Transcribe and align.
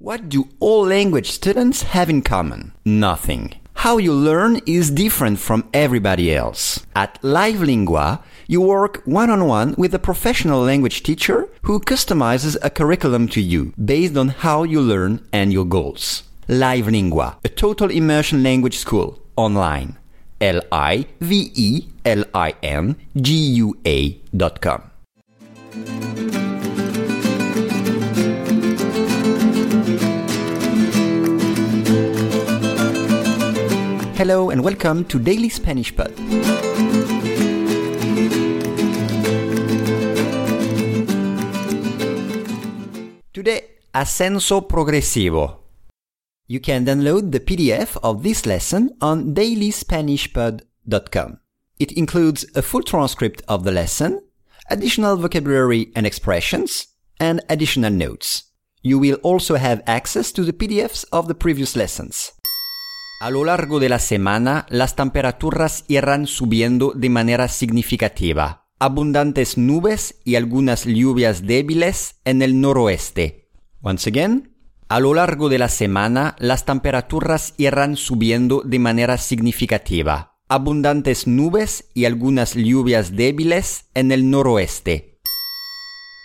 What 0.00 0.28
do 0.28 0.46
all 0.60 0.86
language 0.86 1.28
students 1.28 1.82
have 1.82 2.08
in 2.08 2.22
common? 2.22 2.70
Nothing. 2.84 3.54
How 3.74 3.98
you 3.98 4.12
learn 4.12 4.60
is 4.64 4.92
different 4.92 5.40
from 5.40 5.68
everybody 5.74 6.32
else. 6.32 6.86
At 6.94 7.18
Live 7.20 7.60
Lingua, 7.60 8.22
you 8.46 8.60
work 8.60 9.02
one 9.06 9.28
on 9.28 9.48
one 9.48 9.74
with 9.76 9.92
a 9.94 9.98
professional 9.98 10.60
language 10.60 11.02
teacher 11.02 11.48
who 11.62 11.80
customizes 11.80 12.56
a 12.62 12.70
curriculum 12.70 13.26
to 13.30 13.40
you 13.40 13.72
based 13.84 14.16
on 14.16 14.28
how 14.28 14.62
you 14.62 14.80
learn 14.80 15.26
and 15.32 15.52
your 15.52 15.64
goals. 15.64 16.22
Live 16.46 16.86
Lingua, 16.86 17.38
a 17.44 17.48
total 17.48 17.90
immersion 17.90 18.44
language 18.44 18.78
school, 18.78 19.20
online. 19.34 19.98
L 20.40 20.60
I 20.70 21.06
V 21.20 21.50
E 21.56 21.88
L 22.04 22.22
I 22.32 22.54
N 22.62 22.94
G 23.20 23.34
U 23.34 23.76
A 23.84 24.12
dot 24.30 24.60
com. 24.60 24.92
Hello 34.18 34.50
and 34.50 34.64
welcome 34.64 35.04
to 35.04 35.20
Daily 35.20 35.48
Spanish 35.48 35.94
Pod. 35.94 36.12
Today, 43.32 43.60
Ascenso 43.94 44.68
Progresivo. 44.68 45.58
You 46.48 46.58
can 46.58 46.84
download 46.84 47.30
the 47.30 47.38
PDF 47.38 47.96
of 48.02 48.24
this 48.24 48.44
lesson 48.44 48.90
on 49.00 49.36
dailyspanishpod.com. 49.36 51.38
It 51.78 51.92
includes 51.92 52.44
a 52.56 52.62
full 52.62 52.82
transcript 52.82 53.42
of 53.46 53.62
the 53.62 53.70
lesson, 53.70 54.20
additional 54.68 55.16
vocabulary 55.16 55.92
and 55.94 56.04
expressions, 56.04 56.88
and 57.20 57.40
additional 57.48 57.92
notes. 57.92 58.50
You 58.82 58.98
will 58.98 59.20
also 59.22 59.54
have 59.54 59.80
access 59.86 60.32
to 60.32 60.42
the 60.42 60.52
PDFs 60.52 61.04
of 61.12 61.28
the 61.28 61.36
previous 61.36 61.76
lessons. 61.76 62.32
A 63.20 63.30
lo 63.30 63.44
largo 63.44 63.80
de 63.80 63.88
la 63.88 63.98
semana, 63.98 64.64
las 64.68 64.94
temperaturas 64.94 65.84
irán 65.88 66.28
subiendo 66.28 66.92
de 66.94 67.10
manera 67.10 67.48
significativa. 67.48 68.68
Abundantes 68.78 69.58
nubes 69.58 70.20
y 70.24 70.36
algunas 70.36 70.84
lluvias 70.84 71.44
débiles 71.44 72.20
en 72.24 72.42
el 72.42 72.60
noroeste. 72.60 73.50
Once 73.80 74.08
again. 74.08 74.54
A 74.88 75.00
lo 75.00 75.14
largo 75.14 75.48
de 75.48 75.58
la 75.58 75.68
semana, 75.68 76.36
las 76.38 76.64
temperaturas 76.64 77.54
irán 77.56 77.96
subiendo 77.96 78.62
de 78.64 78.78
manera 78.78 79.18
significativa. 79.18 80.38
Abundantes 80.48 81.26
nubes 81.26 81.90
y 81.94 82.04
algunas 82.04 82.54
lluvias 82.54 83.16
débiles 83.16 83.90
en 83.94 84.12
el 84.12 84.30
noroeste. 84.30 85.18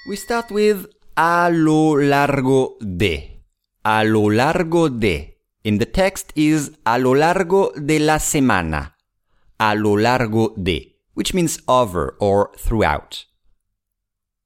We 0.08 0.16
start 0.16 0.52
with 0.52 0.90
a 1.16 1.50
lo 1.52 1.98
largo 1.98 2.78
de. 2.82 3.44
A 3.82 4.04
lo 4.04 4.30
largo 4.30 4.92
de. 4.92 5.33
In 5.64 5.78
the 5.78 5.86
text 5.86 6.34
is 6.36 6.72
a 6.86 7.00
lo 7.00 7.16
largo 7.16 7.72
de 7.72 7.98
la 7.98 8.20
semana. 8.20 8.98
A 9.58 9.76
lo 9.76 9.96
largo 9.96 10.54
de, 10.58 10.98
which 11.14 11.34
means 11.34 11.58
over 11.70 12.18
or 12.20 12.52
throughout. 12.58 13.26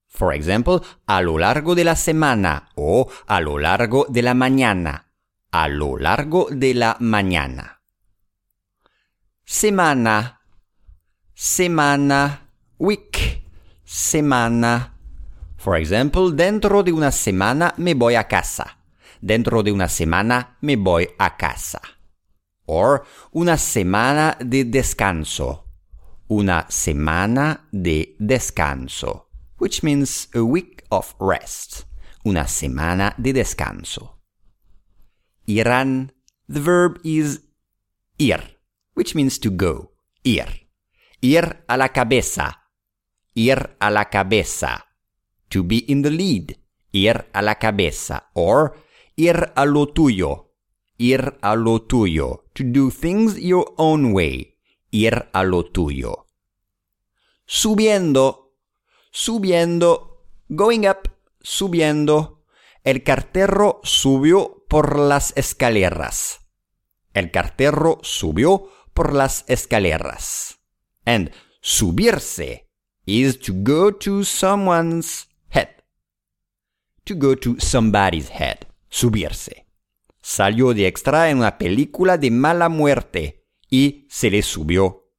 For 0.08 0.32
example, 0.32 0.84
a 1.08 1.24
lo 1.24 1.40
largo 1.40 1.74
de 1.74 1.84
la 1.84 1.96
semana 1.96 2.70
o 2.76 3.10
a 3.28 3.42
lo 3.42 3.58
largo 3.58 4.06
de 4.08 4.22
la 4.22 4.36
mañana. 4.36 5.06
A 5.52 5.68
lo 5.68 5.98
largo 5.98 6.50
de 6.52 6.76
la 6.76 6.98
mañana. 7.00 7.82
Semana. 9.44 10.42
Semana. 11.34 12.42
Week. 12.78 13.44
Semana. 13.84 14.94
For 15.56 15.78
example, 15.78 16.32
dentro 16.32 16.84
de 16.84 16.92
una 16.92 17.12
semana 17.12 17.74
me 17.78 17.96
voy 17.96 18.14
a 18.14 18.28
casa. 18.28 18.77
Dentro 19.22 19.64
de 19.64 19.72
una 19.72 19.90
semana 19.90 20.58
me 20.62 20.76
voy 20.76 21.10
a 21.18 21.38
casa. 21.38 21.82
Or 22.66 23.06
una 23.32 23.58
semana 23.58 24.38
de 24.40 24.66
descanso. 24.66 25.66
Una 26.28 26.66
semana 26.70 27.68
de 27.72 28.16
descanso. 28.20 29.30
Which 29.58 29.82
means 29.84 30.30
a 30.36 30.44
week 30.44 30.84
of 30.90 31.16
rest. 31.20 31.84
Una 32.24 32.48
semana 32.48 33.16
de 33.18 33.34
descanso. 33.34 34.20
Irán. 35.46 36.12
The 36.50 36.62
verb 36.62 37.00
is 37.04 37.42
ir, 38.18 38.60
which 38.94 39.16
means 39.16 39.40
to 39.40 39.50
go. 39.50 39.92
Ir. 40.24 40.70
Ir 41.22 41.64
a 41.68 41.78
la 41.78 41.90
cabeza. 41.90 42.64
Ir 43.34 43.76
a 43.80 43.92
la 43.92 44.06
cabeza. 44.06 44.86
To 45.50 45.64
be 45.64 45.78
in 45.78 46.04
the 46.04 46.12
lead. 46.12 46.58
Ir 46.92 47.28
a 47.34 47.42
la 47.42 47.56
cabeza. 47.56 48.30
Or 48.34 48.78
ir 49.18 49.52
a 49.56 49.66
lo 49.66 49.88
tuyo. 49.88 50.54
Ir 50.98 51.38
a 51.42 51.56
lo 51.56 51.82
tuyo. 51.82 52.46
To 52.54 52.64
do 52.64 52.90
things 52.90 53.38
your 53.38 53.74
own 53.78 54.14
way. 54.14 54.56
Ir 54.92 55.30
a 55.34 55.44
lo 55.44 55.66
tuyo. 55.66 56.28
Subiendo. 57.46 58.54
Subiendo. 59.12 60.24
Going 60.48 60.88
up. 60.88 61.10
Subiendo. 61.42 62.46
El 62.84 63.04
cartero 63.04 63.82
subió 63.84 64.66
por 64.70 64.98
las 64.98 65.34
escaleras. 65.36 66.40
El 67.14 67.32
cartero 67.32 68.00
subió 68.04 68.70
por 68.94 69.14
las 69.14 69.44
escaleras. 69.48 70.60
And 71.06 71.32
subirse 71.62 72.68
is 73.06 73.40
to 73.40 73.54
go 73.54 73.92
to 73.92 74.24
someone's 74.24 75.28
head. 75.50 75.84
To 77.06 77.16
go 77.16 77.36
to 77.36 77.60
somebody's 77.60 78.30
head. 78.30 78.67
Subirse. 78.90 79.68
Salió 80.22 80.74
de 80.74 80.88
extra 80.88 81.30
en 81.30 81.38
una 81.38 81.58
película 81.58 82.18
de 82.18 82.32
mala 82.32 82.70
muerte 82.70 83.48
y 83.70 84.08
se 84.10 84.30
le 84.30 84.42
subió. 84.42 85.12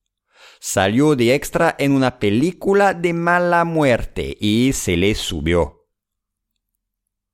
Salió 0.60 1.14
de 1.14 1.34
extra 1.34 1.74
en 1.78 1.92
una 1.92 2.18
película 2.18 2.94
de 2.94 3.12
mala 3.12 3.64
muerte 3.64 4.36
y 4.40 4.72
se 4.72 4.96
le 4.96 5.14
subió. 5.14 5.86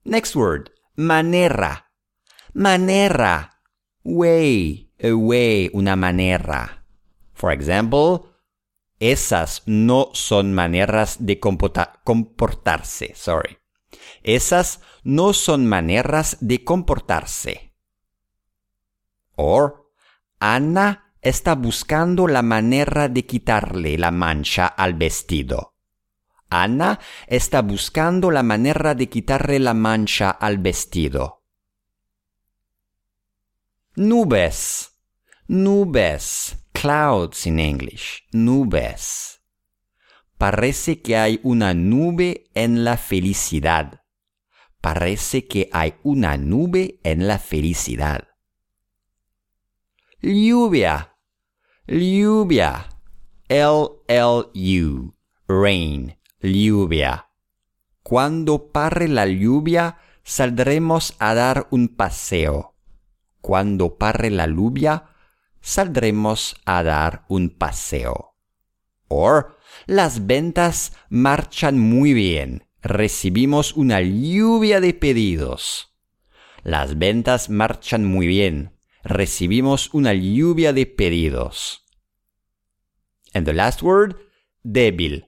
Next 0.05 0.37
word. 0.37 0.71
Manera. 0.95 1.91
Manera. 2.53 3.63
Way. 4.05 4.93
A 5.03 5.15
way. 5.15 5.71
Una 5.73 5.97
manera. 5.97 6.87
For 7.33 7.53
example, 7.53 8.31
esas 9.01 9.63
no 9.67 10.11
son 10.13 10.53
maneras 10.55 11.17
de 11.21 11.41
comportarse. 11.41 13.13
Sorry. 13.15 13.59
Esas 14.23 14.81
no 15.03 15.33
son 15.33 15.67
maneras 15.67 16.37
de 16.41 16.65
comportarse. 16.65 17.75
Or, 19.37 19.91
Ana 20.39 21.15
está 21.21 21.55
buscando 21.55 22.29
la 22.29 22.43
manera 22.43 23.09
de 23.09 23.27
quitarle 23.27 23.99
la 23.99 24.11
mancha 24.11 24.67
al 24.67 24.95
vestido. 24.95 25.75
Ana 26.51 27.01
está 27.27 27.63
buscando 27.63 28.31
la 28.31 28.43
manera 28.43 28.95
de 28.95 29.09
quitarle 29.09 29.59
la 29.59 29.75
mancha 29.75 30.31
al 30.31 30.59
vestido. 30.59 31.43
Nubes. 33.97 34.91
Nubes. 35.49 36.57
Clouds 36.73 37.47
in 37.47 37.59
English. 37.59 38.27
Nubes. 38.33 39.34
Parece 40.45 41.01
que 41.01 41.17
hay 41.17 41.41
una 41.43 41.73
nube 41.73 42.51
en 42.53 42.85
la 42.85 42.99
felicidad. 42.99 44.03
Parece 44.83 45.47
que 45.47 45.71
hay 45.73 45.95
una 46.03 46.37
nube 46.37 47.01
en 47.03 47.27
la 47.27 47.39
felicidad. 47.39 48.29
Lluvia. 50.21 51.17
Lluvia. 51.87 52.91
L-L-U. 53.49 55.15
Rain. 55.49 56.19
Lluvia. 56.43 57.31
Cuando 58.03 58.71
pare 58.71 59.09
la 59.09 59.27
lluvia, 59.27 59.97
saldremos 60.25 61.17
a 61.21 61.33
dar 61.33 61.69
un 61.71 61.89
paseo. 61.89 62.75
Cuando 63.41 63.97
pare 63.97 64.29
la 64.29 64.47
lluvia, 64.47 65.07
saldremos 65.63 66.61
a 66.67 66.83
dar 66.83 67.25
un 67.29 67.49
paseo. 67.49 68.34
Or, 69.17 69.57
las 69.87 70.27
ventas 70.27 70.93
marchan 71.09 71.79
muy 71.79 72.15
bien. 72.15 72.67
Recibimos 72.83 73.73
una 73.75 74.01
lluvia 74.01 74.81
de 74.81 74.93
pedidos. 74.93 75.95
Las 76.65 76.99
ventas 76.99 77.49
marchan 77.49 78.05
muy 78.05 78.27
bien. 78.27 78.77
Recibimos 79.05 79.95
una 79.95 80.15
lluvia 80.15 80.73
de 80.73 80.87
pedidos. 80.87 81.85
And 83.33 83.47
the 83.47 83.53
last 83.53 83.83
word, 83.83 84.17
débil. 84.65 85.27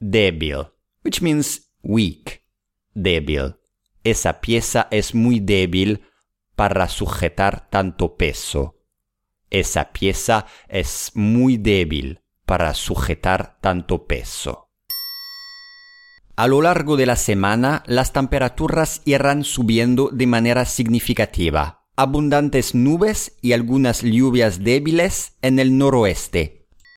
Débil, 0.00 0.72
which 1.04 1.20
means 1.20 1.70
weak. 1.82 2.46
Débil. 2.94 3.56
Esa 4.04 4.40
pieza 4.40 4.88
es 4.90 5.14
muy 5.14 5.38
débil 5.38 6.02
para 6.56 6.88
sujetar 6.88 7.68
tanto 7.68 8.16
peso. 8.16 8.80
Esa 9.50 9.92
pieza 9.92 10.46
es 10.68 11.12
muy 11.14 11.58
débil 11.58 12.21
para 12.52 12.74
sujetar 12.74 13.56
tanto 13.62 14.06
peso. 14.06 14.68
A 16.36 16.46
lo 16.46 16.60
largo 16.60 16.98
de 16.98 17.06
la 17.06 17.16
semana, 17.16 17.82
las 17.86 18.12
temperaturas 18.12 19.00
irán 19.06 19.42
subiendo 19.42 20.10
de 20.12 20.26
manera 20.26 20.66
significativa. 20.66 21.86
Abundantes 21.96 22.74
nubes 22.74 23.38
y 23.40 23.54
algunas 23.54 24.02
lluvias 24.02 24.62
débiles 24.62 25.38
en 25.40 25.60
el 25.60 25.78
noroeste 25.78 26.61